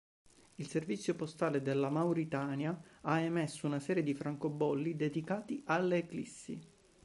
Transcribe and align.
Il 0.55 0.65
servizio 0.67 1.13
postale 1.13 1.61
della 1.61 1.91
Mauritania 1.91 2.75
ha 3.01 3.19
emesso 3.19 3.67
una 3.67 3.79
serie 3.79 4.01
di 4.01 4.15
francobolli 4.15 4.95
dedicati 4.95 5.61
all'eclissi. 5.67 6.59